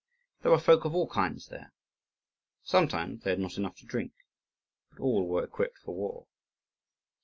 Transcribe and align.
There 0.41 0.49
were 0.51 0.57
folk 0.57 0.83
of 0.83 0.95
all 0.95 1.07
kinds 1.07 1.49
there. 1.49 1.73
Sometimes 2.63 3.21
they 3.21 3.29
had 3.29 3.39
not 3.39 3.57
enough 3.57 3.75
to 3.81 3.85
drink, 3.85 4.13
but 4.89 4.99
all 4.99 5.27
were 5.27 5.43
equipped 5.43 5.77
for 5.77 5.93
war. 5.93 6.25